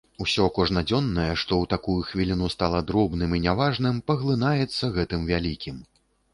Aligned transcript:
Усё 0.23 0.45
кожнадзённае, 0.57 1.25
што 1.41 1.51
ў 1.57 1.69
такую 1.73 1.99
хвіліну 2.09 2.49
стала 2.55 2.81
дробным 2.89 3.37
і 3.37 3.43
не 3.45 3.53
важным, 3.63 4.03
паглынаецца 4.11 4.93
гэтым 4.99 5.33
вялікім. 5.33 5.81